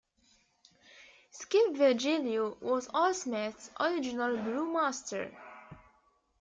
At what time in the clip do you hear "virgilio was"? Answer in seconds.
1.75-2.87